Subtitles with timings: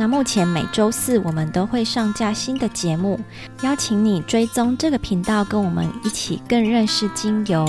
[0.00, 3.20] 那目前每周四我们都会上架新的节目，
[3.60, 7.66] 邀请你追踪这个频道，跟我们一起更认识精油。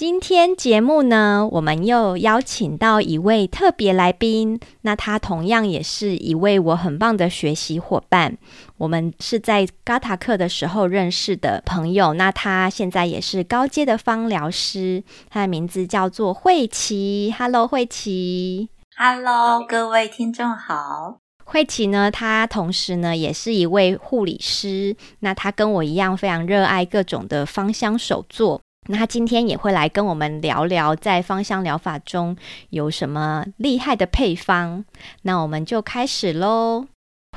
[0.00, 8.38] 今天节目呢，我们又邀请到一位特别来宾，那他同样也是一位我很棒的学习伙伴。
[8.78, 17.34] 我们是在嘎塔课的时候认识的朋友，那他现在也是高阶的芳疗师，他的名字叫做慧琪。
[17.38, 18.70] Hello，慧琪。
[18.96, 21.18] Hello，各位听众好。
[21.44, 28.62] 慧琪呢，她同时呢也是一位护理师，那她跟我一样非常热爱各种的芳香手作。
[28.90, 32.36] 那他今天也会来跟我们聊聊，在芳香疗法中
[32.70, 34.84] 有什么厉害的配方。
[35.22, 36.86] 那我们就开始喽。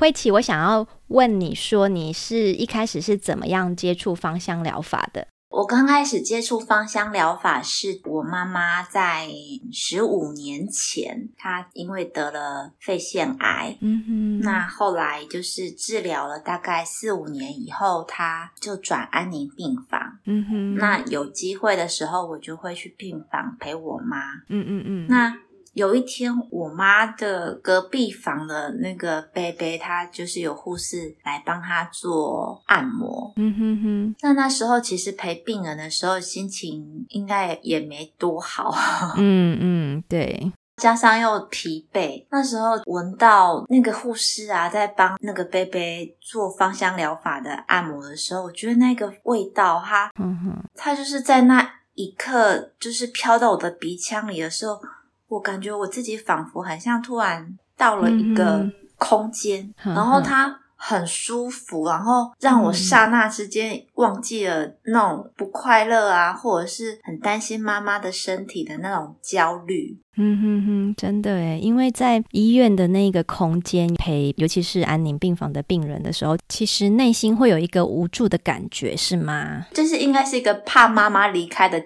[0.00, 5.28] 慧琪，我想要问你说，你是一开始是怎么样接触芳香疗法的？
[5.54, 9.28] 我刚开始接触芳香疗法是我妈妈在
[9.72, 25.38] 十五年前，她因为得了肺腺癌，嗯哼，那后来就是治疗了大概四五年以后，她就转安宁病房，嗯哼，那有机会的时候，我就会去病房陪我妈，嗯嗯嗯，那。
[25.74, 33.32] 有一天，我妈的隔壁房的那个伯伯，他就是有护士来帮他做按摩。
[33.36, 34.16] 嗯哼哼。
[34.22, 38.72] 那那时候其实陪病人的时候，心情应该也没多好。
[39.18, 40.52] 嗯嗯，对。
[40.76, 45.80] 加上又疲惫，那时候闻到那个护士啊在帮那个伯伯
[46.20, 54.80] 做芳香疗法的按摩的时候，我觉得那个味道，它，嗯哼，它就是在那一刻，就是飘到我的鼻腔里的时候。
[55.28, 69.98] 我感觉我自己仿佛很像突然到了一个空间，嗯、然后它很舒服，然后让我刹那之间忘记了那种不快乐啊，或者是很担心妈妈的身体的那种焦虑。
[70.16, 79.66] 嗯哼哼，真的诶，因为在医院的那个空间陪，尤其是安宁病房的病人的时候，其实内心会有一个无助的感觉，是吗？
[79.72, 81.82] 就是应该是一个怕妈妈离开的。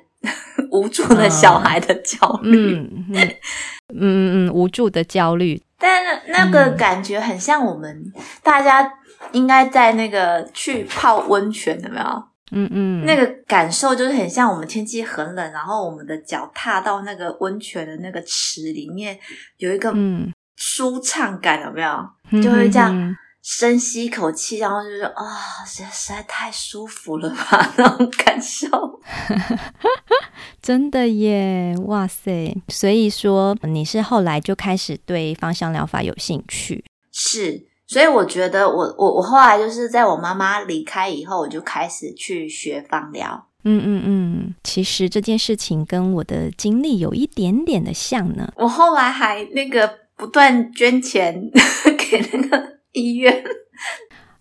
[0.71, 3.37] 无助的小孩的焦虑，嗯嗯
[3.95, 5.63] 嗯嗯，无助的焦虑。
[5.79, 8.13] 但那个感觉很像我们
[8.43, 8.93] 大家
[9.33, 12.23] 应该在那个去泡温泉，有没有？
[12.51, 19.19] 嗯嗯，那个感受就是很像我们天气很冷，然后我们的脚踏到那个温泉的那个池里面，
[19.59, 19.95] 有一个
[20.57, 22.43] 舒畅感，有没有？
[22.43, 23.17] 就会这样。
[23.51, 29.01] 深吸一口气，然后就是啊，实在实在太舒服了吧， 那种感受，
[30.61, 32.55] 真的耶，哇塞！
[32.69, 36.85] 所以说你是后来就开始对芳香疗法有兴趣？
[37.11, 43.47] 是，所以我觉得我我我后来就是在我妈妈离开以后，我就开始去学芳疗。
[43.65, 48.53] 嗯嗯嗯，其实这件事情跟我的经历有一点点的像呢。
[48.57, 51.51] 我后来还那个不断捐钱
[51.97, 52.78] 给那个。
[52.99, 53.45] 医院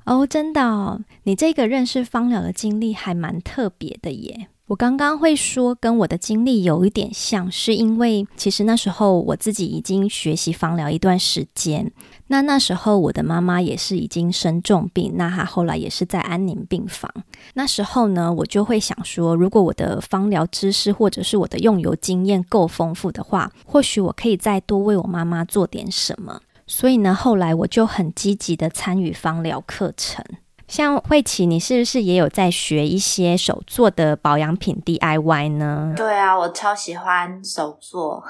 [0.05, 4.47] 哦，真的，你这个认识芳疗的经历还蛮特别的耶。
[4.67, 11.89] 我刚刚会说跟我的经历有一点像，是因为其实那时候我自己已经学习芳疗一段时间。
[12.27, 17.09] 那那时候我的妈妈也是已经生重病，那她后来也是在安宁病房。
[17.53, 26.41] 那时候呢，我就会想说，如果我的芳疗知识或者是我的用油经验够丰富的话，或许我可以再多为我妈妈做点什么。
[26.67, 30.23] 所以呢，后来我就很积极的参与芳疗课程。
[30.67, 35.93] 像慧琪，你是不是也有在学一些手做的保养品 DIY 呢？
[35.95, 38.21] 对啊，我超喜欢手做。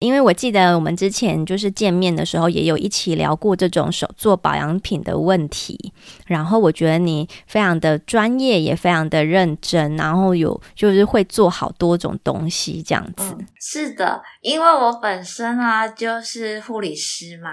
[0.00, 5.92] 因为我记得我们之前就是见面的时候，也有一起聊过这种手做保养品的问题。
[6.24, 13.34] 然后我觉得你非常的专业，也非常的认真，然后有就是会做好多种东西这样子。
[13.36, 17.50] 嗯，是的，因为我本身啊就是护理师嘛，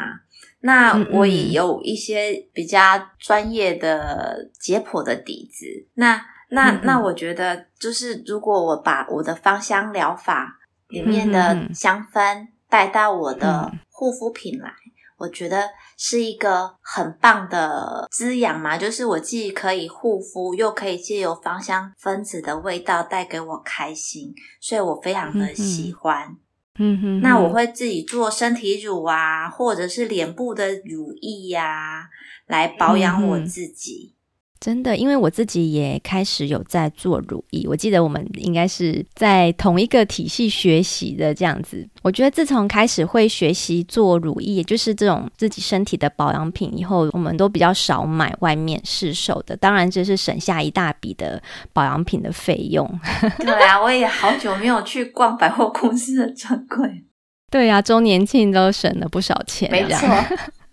[0.59, 2.79] 那我也有一些比较
[3.17, 5.65] 专业的解剖的底子。
[5.95, 10.59] 那那那我觉得就是如果我把我的芳香疗法。
[10.95, 18.77] 里面的香氛带到我的护肤品来，嗯，我觉得是一个很棒的滋养嘛。
[18.77, 26.37] 就是我既可以护肤，又可以借由芳香分子的味道带给我开心，所以我非常的喜欢。
[26.77, 32.09] 嗯哼，那我会自己做身体乳啊，或者是脸部的乳液呀、啊，
[32.47, 34.14] 来保养我自己。
[34.59, 41.87] 真的，因为我自己也开始有在做乳液，我记得我们应该是在同一个体系学习的这样子。
[42.01, 49.55] 我觉得自从开始会学习做乳液，也就是这种自己身体的保养品以后，我们都比较少买外面市售的。
[49.57, 51.41] 当然，这是省下一大笔的
[51.73, 52.89] 保养品的费用。
[53.39, 57.03] 对啊，我也好久没有去逛百货公司的专柜。
[57.51, 60.07] 对啊，周年庆都省了不少钱，没错。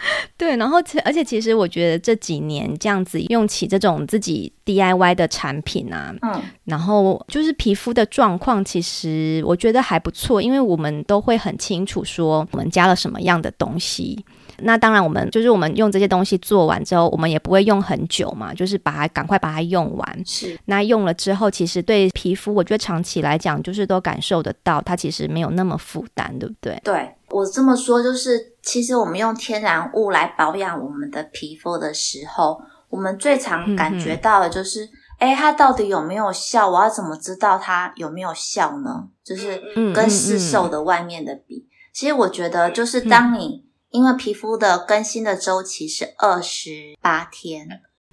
[0.36, 14.24] 对，然后而且其实我觉得这几年这样子用起这种自己 DIY 的产品啊，嗯，然后就是皮肤的状况，其实我觉得还不错，因为我们都会很清楚说我们加了什么样的东西。
[14.60, 20.22] 那当然，我们就是我们用这些东西做完之后，我们也不会用很久嘛，就是把它赶快把它用完。
[20.26, 26.76] 是，那用了之后，其实对皮肤，我觉得长期来讲，就是都感受得到，它其实没有那么负担，对不对？
[26.82, 27.08] 对，
[27.38, 34.88] 我这么说，就是其实我们用天然物来保养我们的皮肤的时候，我们最常感觉到的就是，
[35.18, 36.68] 哎、嗯，它到底有没有效？
[36.68, 39.08] 我要怎么知道它有没有效呢？
[39.24, 39.62] 就是
[39.94, 43.66] 跟市售的外面的比，嗯嗯嗯，其实我觉得就是当你。
[43.90, 47.66] 因为皮肤的更新的周期是二十八天，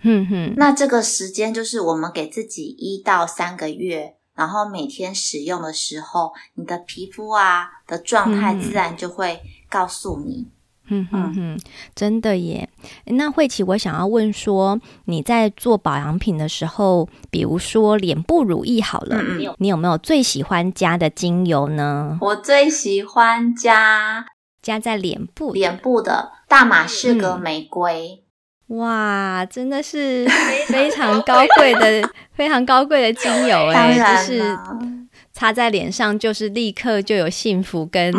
[0.04, 10.48] 嗯哼，那这个时间就是我们给自己一到三个月，然后每天使用的时候，你的皮肤啊的状态自然就会告诉你。
[10.88, 11.60] 嗯哼哼，
[11.96, 12.70] 真的耶。
[13.06, 22.20] 那慧琪，我想要问说，你在做保养品的时候，比如说脸部乳液好了，嗯嗯，你有没有最喜欢加的精油呢？
[22.22, 24.28] 我最喜欢加。
[24.62, 28.25] 加在脸部，脸部的大马士革玫瑰，嗯，
[28.68, 30.28] 哇，真的是
[30.68, 34.58] 非常高贵的、 非常高贵的精油哎，就是
[35.34, 38.14] 擦在脸上，就是立刻就有幸福跟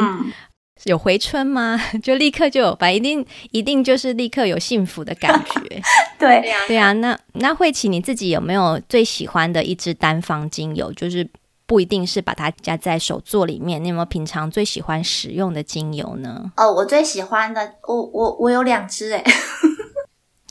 [0.84, 1.81] 有回春吗？
[1.93, 5.60] 嗯、 就立刻就有，吧，一定一定就是立刻有幸福的感觉。
[6.19, 10.93] 对对啊，那那慧琪你自己有没有最喜欢的一支单方精油？
[10.93, 11.28] 就是。
[11.69, 16.52] 不一定是把它加在手作里面，你有没有平常最喜欢使用的精油呢？
[16.56, 19.25] 哦，我最喜欢的，我我我有两支诶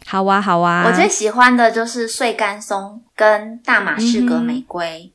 [0.05, 5.11] 好啊，好啊，我最喜欢的就是碎甘松跟大马士革玫瑰。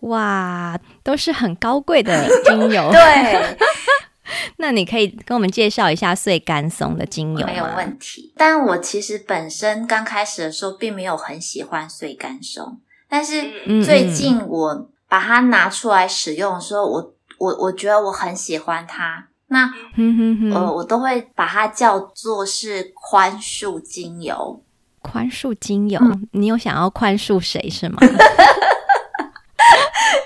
[0.00, 2.90] 嗯、哇，都是很高贵的精油。
[2.92, 3.56] 对，
[4.58, 7.52] 那你可以跟我们介绍一下碎甘松的精油吗？
[7.52, 8.32] 没有问题。
[8.36, 14.88] 但我其实本身刚开始的时候并没有很喜欢碎甘松，但是最近我、嗯。
[15.12, 19.28] 把它拿出来使用的时候，我我我觉得我很喜欢它。
[19.52, 19.70] 那
[20.52, 24.62] 呃，我都会把它叫做是宽恕精油。
[25.00, 27.98] 宽恕精油，嗯、你有想要宽恕谁是吗？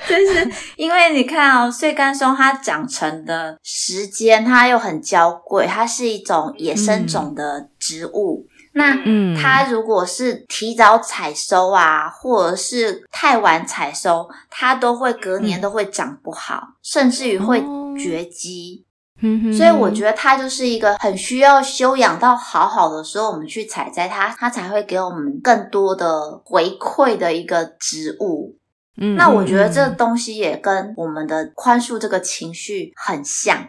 [0.09, 8.47] 就是因为你看哦，碎甘松它长成的时间，它又很娇贵，它是一种野生种的植物。
[8.49, 8.95] 嗯那
[9.41, 17.65] 它如果是提早采收啊，或者是太晚采收，它都会隔年都会长不好，嗯、甚至于会
[17.99, 18.85] 绝迹。
[19.21, 28.57] 嗯、所以我觉得它就是一个很需要修养到好好的时候，我们去采摘它，它才会给我们更多的回馈的一个植物。
[28.99, 33.69] 嗯，那我觉得这东西也跟我们的宽恕这个情绪很像。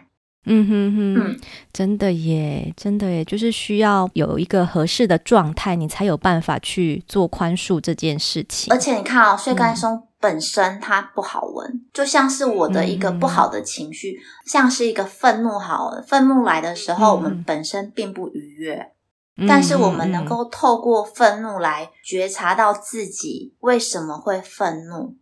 [0.50, 1.40] 嗯哼哼，嗯，
[1.74, 8.72] 真的耶，真的耶，就是需要有一个合适的状态，你才有办法去做宽恕这件事情。
[8.72, 18.92] 而且你看哦，睡干松本身它不好闻，嗯，就像是我的一个不好的情绪，嗯，像是一个愤怒好了，愤怒来的时候，我们本身并不愉悦，
[19.36, 25.16] 嗯，但是我们能够透过愤怒来觉察到自己为什么会愤怒。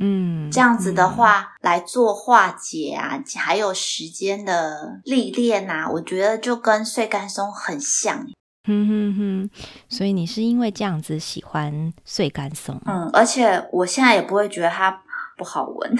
[0.00, 8.24] 嗯，这样子的话、嗯、来做化解啊，还有时间的历练啊，我觉得就跟碎干松很像。
[8.68, 9.50] 哼哼哼，
[9.88, 12.78] 所以你是因为这样子喜欢碎干松？
[12.84, 15.02] 嗯，而且我现在也不会觉得它
[15.38, 15.96] 不好闻。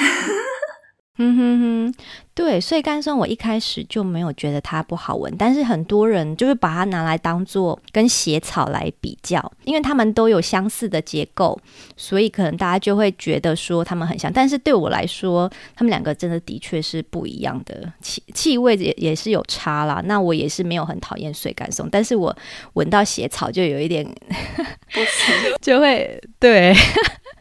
[1.20, 1.94] 嗯哼哼，
[2.32, 11.60] 对，所以干松我一开始就没有觉得它不好闻，但是很多人就是把它拿来当做跟血草来比较，因为它们都有相似的结构，
[11.96, 14.32] 所以可能大家就会觉得说它们很像。
[14.32, 20.00] 但是对我来说，它们两个真的的确是不一样的，气气味也也是有差啦。
[20.04, 22.32] 那我也是没有很讨厌水干松，但是我
[22.74, 24.08] 闻到血草就有一点
[25.60, 26.72] 就会对。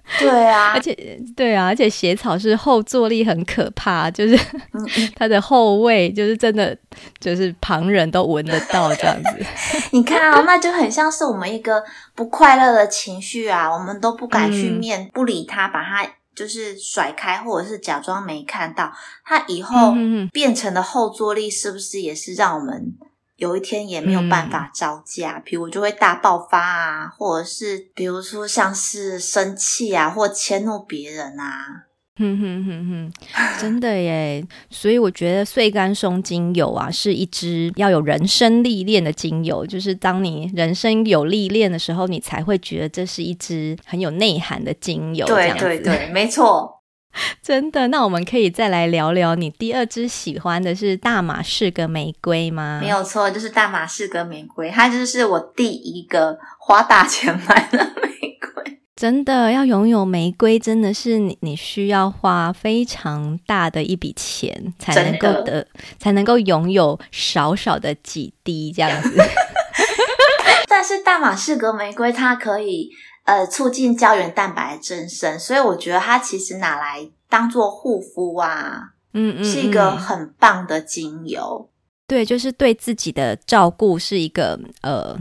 [0.20, 0.96] 对啊，而且
[1.36, 4.40] 对啊，而且血草是后坐力很可怕，就是
[5.16, 6.76] 它的后味，就是真的，
[7.20, 9.46] 就是旁人都闻得到这样子。
[9.92, 11.84] 你看啊，那就很像是我们一个
[12.16, 18.92] 不快乐的情绪啊，我们都不敢去面，嗯、不理它，把它就是甩开，或者是假装没看到，
[19.26, 19.94] 它以后
[20.32, 22.94] 变成的后坐力是不是也是让我们
[23.38, 25.40] 有一天也没有办法招架？
[25.46, 31.86] 比如就会大爆发啊，或者是比如说像是生气啊，或迁怒别人啊。
[32.20, 33.14] 哼哼哼哼，
[33.62, 34.44] 真的耶！
[34.72, 39.64] 所以我觉得碎干松精油啊，是一支要有人生历练的精油。
[39.64, 45.28] 就是当你人生有历练的时候，你才会觉得这是一支很有内涵的精油。
[45.28, 46.77] 对对对，没错，
[47.42, 47.88] 真的。
[47.90, 52.80] 那我们可以再来聊聊你第二支喜欢的是大马士革玫瑰吗？
[52.82, 58.80] 没有错，就是大马士革玫瑰，它就是我第一个花大钱买的玫瑰。
[58.96, 65.68] 真的要拥有玫瑰，真的是你你需要花非常大的一笔钱才能够得，
[66.00, 69.16] 才能够拥有少少的几滴这样子。
[70.68, 72.90] 但是大马士革玫瑰它可以
[73.28, 81.70] 呃促进胶原蛋白的增生，所以我觉得它其实拿来当做护肤啊，嗯，是一个很棒的精油。
[82.08, 85.18] 对，就是对自己的照顾是一个呃，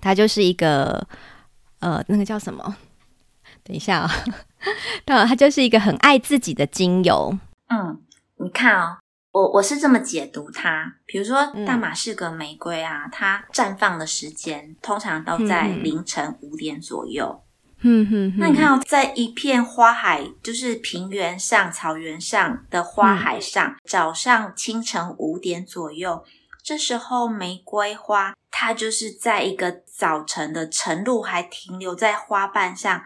[0.00, 1.06] 它就是一个
[1.78, 2.76] 呃，那个叫什么？
[3.62, 4.10] 等一下啊，
[5.06, 7.38] 当然，它就是一个很爱自己的精油。
[7.68, 8.00] 嗯，
[8.38, 8.98] 你看哦，
[9.32, 10.96] 我我是这么解读它。
[11.06, 17.42] 比如说大马士革玫瑰啊，嗯、它绽放的时间通常都在凌晨五点左右。
[17.82, 26.24] 嗯哼，那你看哦，在一片花海，就是平原上、草原上的花海上，嗯、早上清晨五点左右，
[26.62, 33.02] 这时候玫瑰花它就是在一个早晨的晨露还停留在花瓣上。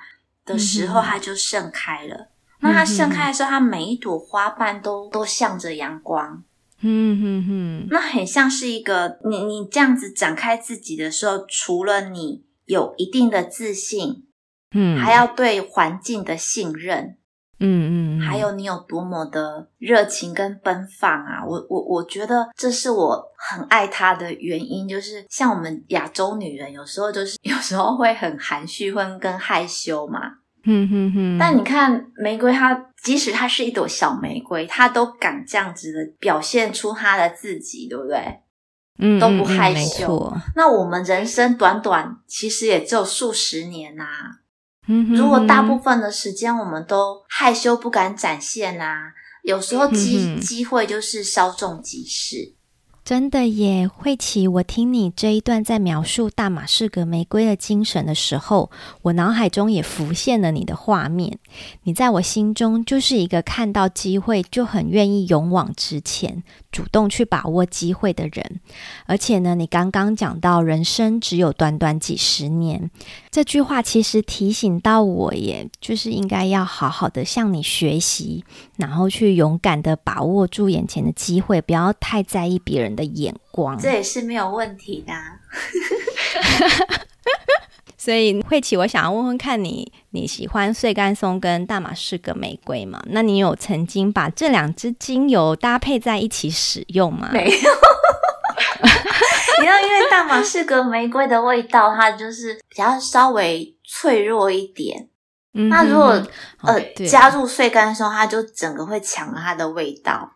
[0.47, 2.29] 的时候，它就盛开了。
[2.65, 6.43] 那它盛开的时候，它每一朵花瓣都都向着阳光。
[6.87, 14.27] 嗯哼哼，那很像是一个你你这样子展开自己的时候，除了你有一定的自信，
[14.75, 17.17] 嗯，还要对环境的信任，
[17.59, 21.43] 嗯嗯，还有你有多么的热情跟奔放啊！
[21.47, 30.21] 我我我觉得这是我很爱它的原因，就是像我们亚洲女人，有时候就是 有时候会很含蓄，会跟害羞嘛。
[30.65, 38.41] 嗯哼哼，但你看玫瑰，它即使它是一朵小玫瑰，它都敢这样子的表现出它的自己，对不对？
[38.99, 40.31] 嗯，都不害羞。
[40.33, 44.41] 嗯嗯、那我们人生短短，其实也只有数十年呐、啊。
[44.87, 52.55] 嗯哼哼，如果大部分的时间我们都害羞不敢展现啊，有时候机、嗯、机会就是稍纵即逝。
[53.05, 58.71] 真的耶，慧琪，我听你这一段在描述大马士革玫瑰的精神的时候，
[59.03, 61.39] 我脑海中也浮现了你的画面。
[61.83, 66.43] 你在我心中就是一个看到机会就很愿意勇往直前，
[66.73, 68.61] 主动去把握机会的人。
[69.05, 72.91] 而且呢，你刚刚讲到人生只有短短几十年，
[73.31, 78.43] 这句话其实提醒到我耶，就是应该要好好的向你学习，
[78.79, 85.41] 然后去勇敢的把握住眼前的机会，不要太在意别人的眼光，这也是没有问题的啊。
[87.97, 93.03] 所以慧琪，我想要问问看你，你喜欢碎干松跟大马士革玫瑰吗？
[93.07, 97.31] 那你有曾经把这两支精油搭配在一起使用吗？
[97.33, 97.51] 没有。
[99.61, 105.09] 你知道，因为大马士革玫瑰的味道，它就是比较稍微脆弱一点。
[105.55, 106.09] 嗯、那如果
[106.61, 110.34] 呃、哦、加入碎干松，它就整个会抢了它的味道。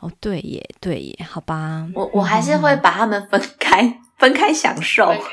[0.00, 5.06] 哦，对耶，对耶，好吧，我我还是会把它们分开，嗯、分开享受。
[5.06, 5.24] 分开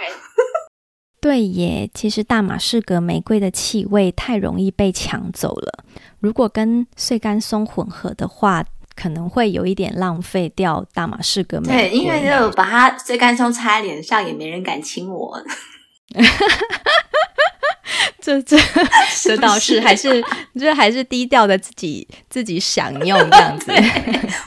[1.20, 5.84] 对耶，其实大马士革玫瑰的气味太容易被抢走了，
[6.20, 8.64] 如果跟碎干松混合的话，
[8.96, 11.90] 可能会有一点浪费掉大马士革玫瑰。
[11.90, 15.42] 对，因为就把它碎干松擦在脸上，也没人敢亲我。
[18.22, 18.58] 这这
[19.24, 20.24] 这倒是，还是
[20.60, 23.72] 这还是低调的自己自己享用这样子，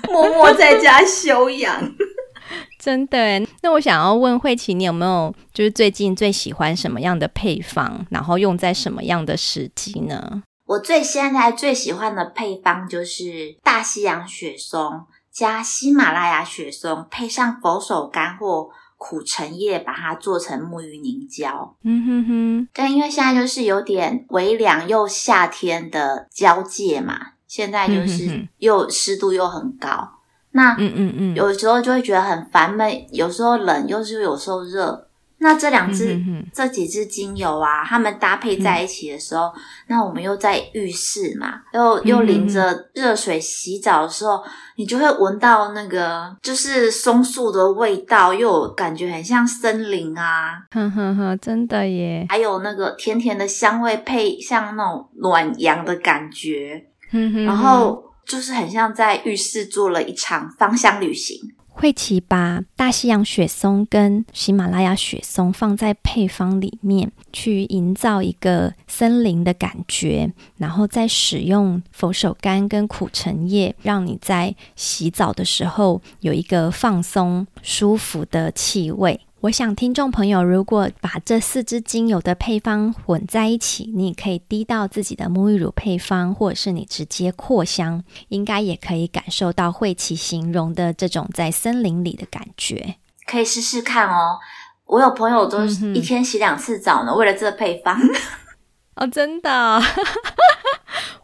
[0.08, 1.80] 默默在家休养。
[2.78, 10.42] 真的，那我想要问慧琪，你有没有就是最近最喜欢什么样的配方，然后用在什么样的时机呢？
[10.66, 18.70] 我最现在最喜欢的配方就是大西洋雪松加喜马拉雅雪松，配上佛手柑或。
[19.02, 22.68] 苦橙叶把它做成沐浴凝胶，嗯哼哼。
[22.74, 30.18] 但因为现在就是有点微凉又夏天的交界嘛，现在就是又湿度又很高，
[30.50, 35.08] 那嗯嗯嗯，有时候就会觉得很烦闷，有时候冷又是有时候热，
[35.42, 44.44] 那这两支、嗯、哼哼这几支精油啊，它们搭配在一起的时候，嗯、那我们又在浴室嘛，又又淋着热水洗澡的时候，
[44.76, 52.26] 你就会闻到那个就是松树的味道，又感觉很像森林啊，呵呵呵，真的耶！
[52.28, 61.40] 还有那个甜甜的香味，配像那种暖阳的感觉，嗯、哼哼然后就是很像在浴室做了一场芳香旅行。
[61.72, 79.18] 慧琪把大西洋雪松跟喜马拉雅雪松放在配方里面，去营造一个森林的感觉，然后再使用佛手柑跟苦橙叶，让你在洗澡的时候有一个放松、舒服的气味。
[79.42, 92.96] 我想，听众朋友如果把这四支精油的配方混在一起，你可以滴到自己的沐浴乳配方，或者是你直接扩香，应该也可以感受到慧琪形容的这种在森林里的感觉。
[93.26, 94.38] 可以试试看哦。
[94.84, 97.98] 我有朋友都一天洗两次澡呢，嗯、为了这个配方。
[98.96, 99.82] 哦，真的、哦。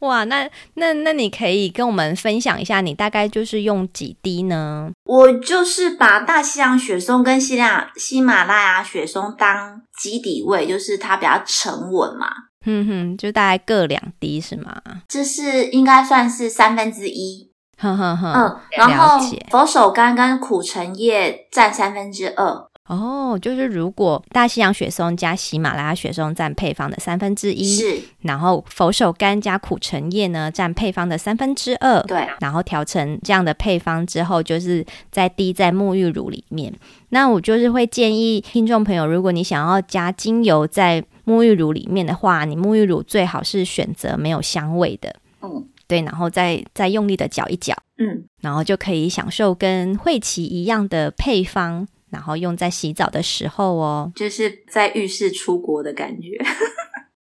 [0.01, 4.91] 哇，那那那你可以跟我们分享一下，你大概就是用几滴呢？
[5.05, 12.29] 我就是把大西洋雪松跟西亚喜马拉雅雪松当基底味，就是它比较沉稳嘛。
[12.65, 14.83] 哼哼，就大概各两滴是吗？
[15.09, 17.53] 这是应该算是三分之一。
[17.79, 19.19] 哼哼哼，嗯，然后
[19.51, 22.67] 佛手柑跟苦橙叶占三分之二。
[22.87, 36.73] 哦，就是如果大西洋雪松加喜马拉雅雪松占配方的三分之一，是，然后佛手柑加苦橙叶呢占配方的三分之二，对，然后调成这样的配方之后，就是再滴在沐浴乳里面。
[37.09, 45.13] 那我就是会建议听众朋友，如果你想要加精油在沐浴乳里面的话，你沐浴乳最好是选择没有香味的，
[45.43, 51.89] 嗯，对，然后再再用力的搅一搅，嗯，然后就可以享受跟惠琪一样的配方。
[52.17, 56.31] 然后用在洗澡的时候哦，就是在浴室出国的感觉。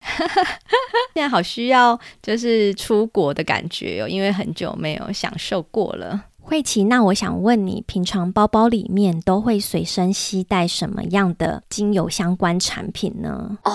[1.14, 6.26] 现在好需要就是出国的感觉哦，因为很久没有享受过了。
[6.42, 13.58] 慧琪，那我想问你，平常包包里面都会随身携带什么样的精油相关产品呢？
[13.64, 13.72] 哦，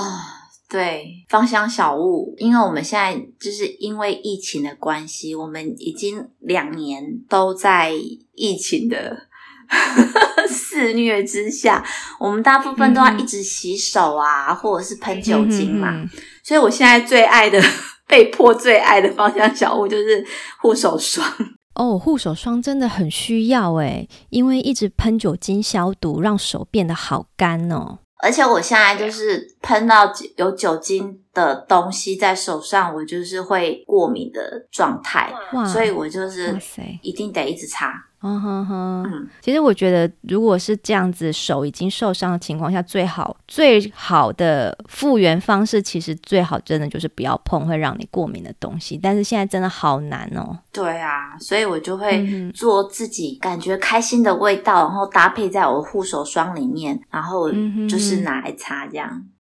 [0.68, 7.92] 对，芳香小物，因为我们现在就是因为疫情的关系，我们已经两年都在
[8.34, 9.28] 疫情的。
[10.48, 11.84] 肆虐之下，
[12.20, 15.90] 我们大部分都要一直洗手啊，嗯、或者是喷酒精嘛。
[15.92, 16.08] 嗯、
[16.44, 17.60] 所以我现在最爱的、
[18.06, 20.24] 被迫最爱的芳香小物就是
[20.60, 21.26] 护手霜。
[21.74, 27.98] 哦，护手霜真的很需要诶，因为一直喷酒精消毒，让手变得好干哦。
[28.22, 36.58] 而且我现在就是喷到有酒精的东西在手上，我就是会过敏的状态，哇所以我就是
[37.02, 37.92] 一定得一直擦。
[38.26, 48.98] 嗯哼哼，其实我觉得，如果是这样子，手已经受伤的情况下，最好最好的复原方式，其实最好真的就是不要碰会让你过敏的东西。
[49.00, 50.58] 但是现在真的好难哦。
[50.72, 57.50] 对啊，所以我就会做自己感觉开心的味道，然后搭配在我护手霜里面，然后
[57.88, 59.08] 就是拿来擦这样。
[59.08, 59.35] 嗯哼哼，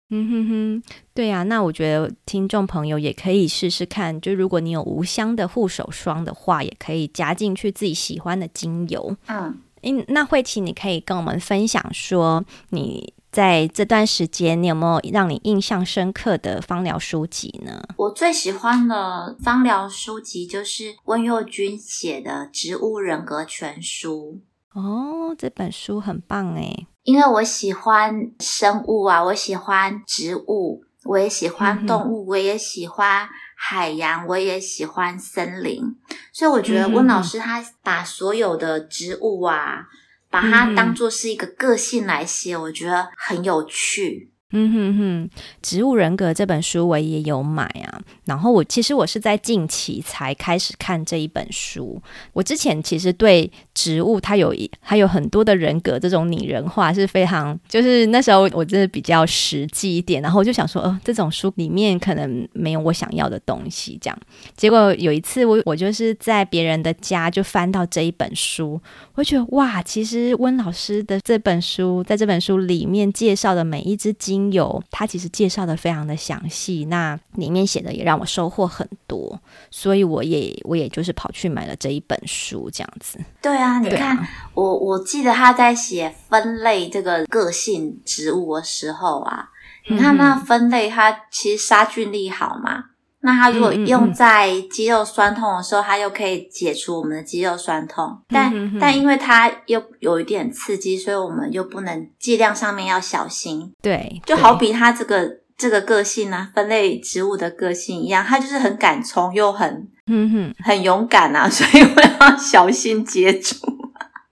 [1.14, 9.16] 对呀、啊，那我觉得听众朋友也可以试试看，就如果你有无香的护手霜的话，也可以加进去自己喜欢的精油。
[9.28, 17.82] 嗯，嗯，那慧琪，你可以跟我们分享说，你在这段时间，你有没有让你印象深刻的芳疗书籍呢？
[17.96, 24.40] 我最喜欢的芳疗书籍就是温佑君写的《植物人格全书》。
[24.80, 26.86] 哦，这本书很棒诶。
[27.04, 35.96] 因为我喜欢生物啊，我喜欢植物，我也喜欢动物，嗯、我也喜欢海洋，我也喜欢森林，
[36.32, 39.86] 所以我觉得温老师他把所有的植物啊，
[40.30, 44.32] 把它当做是一个个性来写，我觉得很有趣。
[44.52, 45.30] 嗯哼哼，
[45.62, 48.00] 植物人格这本书我也有买啊。
[48.24, 52.00] 然后我其实我是在近期才开始看这一本书。
[52.32, 60.22] 我之前其实对植物它有一还有很多的人格这种拟人化是非常，就是那时候我真的比较实际一点。
[60.22, 63.98] 然后我就想说，呃，这种书里面可能没有我想要的东西。
[64.00, 64.16] 这样，
[64.56, 68.80] 结果有一次我我就是在别人的家就翻到这一本书，
[69.16, 74.12] 我觉得哇，其实温老师的这本书在这本书里面介绍的每一支
[74.50, 83.18] 精有，他其实介绍的非常的详细，那里面写的也让我收获很多，所以我也我也就是跑去买了这一本书，这样子。
[83.40, 89.48] 对啊，你看，啊、我我记得他在写分类这个个性植物的时候啊，
[89.88, 92.84] 你看那分类，它其实杀菌力好嘛，
[93.26, 98.18] 那它如果用在肌肉酸痛的时候，它又可以解除我们的肌肉酸痛。
[98.28, 103.72] 但但因为它又有一点刺激，所以我们又不能剂量上面要小心。
[103.80, 113.56] 对，就好比它这个这个个性呢、啊，分类植物的个性一样，它就是很敢冲又很嗯哼很勇敢啊， 所以我要小心接触。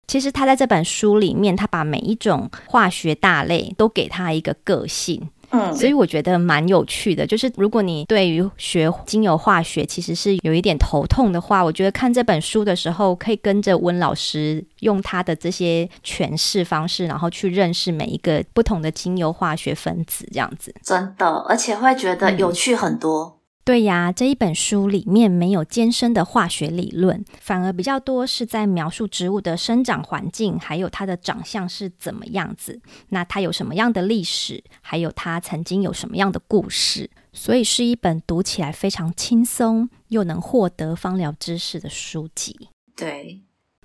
[0.07, 5.31] 其实他在这本书里面，他把每一种化学大类都给他一个个性。
[5.53, 20.75] 嗯，所以我觉得蛮有趣的，就是如果你对于学精油化学其实是有一点头痛的话，我觉得看这本书的时候，可以跟着温老师用他的这些诠释方式，然后去认识每一个不同的精油化学分子，这样子。
[20.83, 23.25] 真的，而且会觉得有趣很多。
[23.25, 42.68] 嗯对呀，这一本书里面没有艰深的化学理论，反而比较多是在描述植物的生长环境，还有它的长相是怎么样子，那它有什么样的历史，还有它曾经有什么样的故事，所以是一本读起来非常轻松又能获得芳疗知识的书籍。
[42.96, 43.42] 对。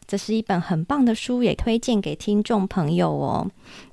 [0.08, 3.46] 这是一本很棒的书，也推荐给听众朋友哦。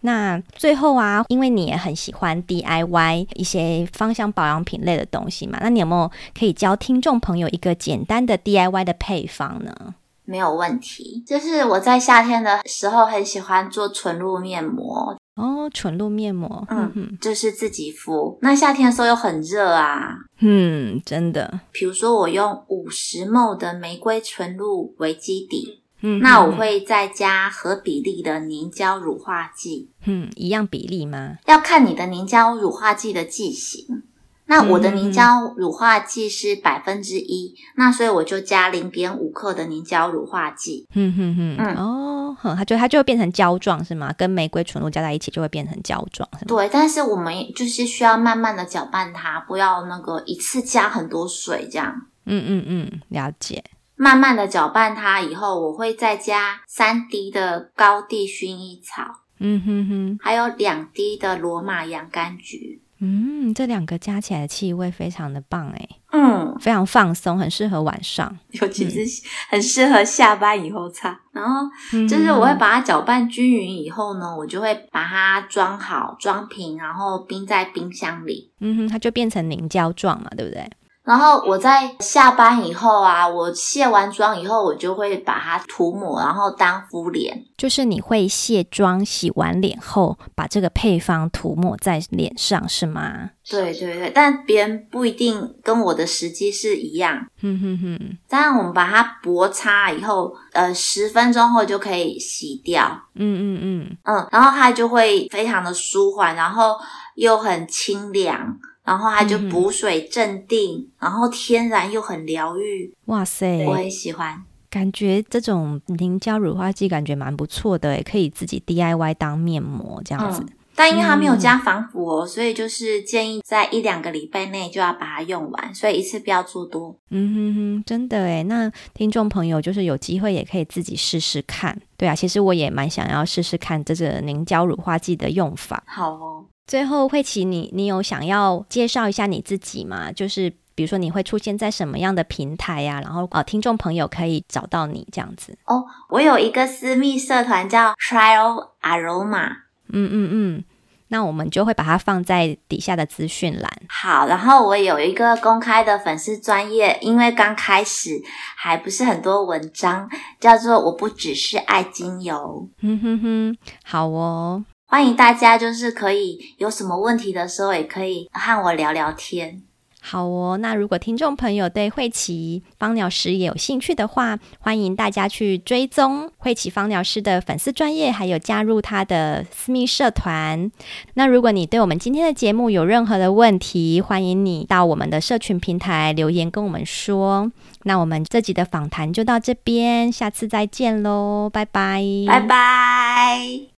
[0.02, 9.94] 那最后啊，因为你也很喜欢 DIY 一些芳香保养品类的东西嘛，那你有没有可以教听众朋友一个简单的 DIY 的配方呢？
[10.24, 18.38] 没有问题，就是我在夏天的时候很喜欢做纯露面膜哦，纯露面膜，嗯哼，就是自己敷。
[18.40, 21.60] 那夏天的时候又很热啊，嗯，真的。
[21.72, 25.82] 比如说我用五十 ml 的玫瑰纯露为基底。
[26.06, 29.88] 嗯，那我会再加合比例的凝胶乳化剂。
[30.04, 31.38] 嗯，一样比例吗？
[31.46, 34.02] 要看你的凝胶乳化剂的剂型。
[34.46, 40.86] 那我的凝胶乳化剂是百分之一，那所以我就加零点五克的凝胶乳化剂。
[40.92, 44.12] 嗯哼哼，嗯哦，它就它就会变成胶状是吗？
[44.18, 46.48] 跟玫瑰纯露加在一起就会变成胶状是吗？
[46.48, 52.02] 对，但是我们就是需要慢慢的搅拌它，不要那个一次加很多水这样。
[52.26, 53.64] 嗯嗯嗯，了解。
[53.96, 71.20] 慢慢的搅拌它以后，我会再加三滴的高地薰衣草，嗯哼哼，还有两滴的罗马洋甘菊，嗯，这两个加起来的气味非常的棒诶，嗯，非常放松，很适合晚上，尤其是很适合下班以后擦。
[71.32, 71.68] 然后
[72.08, 80.68] 就是我会把它搅拌均匀以后呢，我就会把它装好装瓶，然后冰在冰箱里，嗯哼，它就变成凝胶状嘛，对不对？
[81.04, 87.44] 然后我在下班以后啊，我卸完妆以后，我就会把它涂抹，然后当敷脸。
[87.58, 93.30] 就是你会卸妆、洗完脸后，把这个配方涂抹在脸上，是吗？
[93.46, 97.26] 对对对，但别人不一定跟我的时机是一样。
[97.42, 98.18] 哼哼哼。
[98.26, 103.02] 当然，我们把它薄擦以后，呃，十分钟后就可以洗掉。
[103.14, 106.78] 嗯嗯嗯嗯，然后它就会非常的舒缓，然后
[107.16, 108.58] 又很清凉。
[108.84, 112.94] 然后它就补水镇定，嗯，然后天然又很疗愈。
[113.06, 114.42] 哇塞，我很喜欢。
[114.68, 120.42] 感觉这种凝胶乳化剂感觉蛮不错的，也可以自己 DIY 当面膜这样子。
[120.42, 126.96] 嗯，但因为它没有加防腐哦，嗯，所以就是建议在一两个礼拜内就要把它用完，所以一次不要做多。
[127.10, 131.80] 嗯哼哼，真的诶，那听众朋友就是有机会也可以自己试试看。
[131.96, 135.84] 对啊，其实我也蛮想要试试看这个凝胶乳化剂的用法。
[135.86, 136.46] 好哦。
[136.66, 140.10] 最后，慧琪，你你有想要介绍一下你自己吗？
[140.10, 143.00] 就是比如说你会出现在什么样的平台呀、啊？
[143.02, 145.56] 然后呃，听众朋友可以找到你这样子。
[145.66, 149.58] 哦，我有一个私密社团叫 Trial Aroma。
[149.88, 150.64] 嗯嗯嗯，
[151.08, 153.70] 那我们就会把它放在底下的资讯栏。
[153.90, 158.22] 好，然后我有一个公开的粉丝专业，因为刚开始
[158.56, 160.08] 还不是很多文章，
[160.40, 162.68] 叫做我不只是爱精油。
[162.80, 164.64] 哼哼哼，好哦。
[164.86, 169.62] 欢迎大家，就是可以有什么问题的时候，也可以和我聊聊天。
[170.06, 180.70] 好哦，那如果听众朋友对慧琪芳疗师也有兴趣的话，欢迎大家去追踪慧琪芳疗师的粉丝专业，还有加入他的私密社团。
[181.14, 187.50] 那如果你对我们今天的节目有任何的问题，欢迎你到我们的社群平台留言跟我们说。
[187.84, 193.73] 那我们这集的访谈就到这边，下次再见喽，拜拜，拜拜。